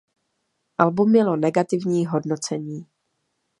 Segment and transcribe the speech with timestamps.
[0.77, 2.85] Album mělo negativní hodnocení.